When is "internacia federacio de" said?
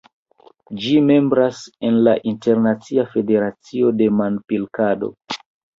2.33-4.13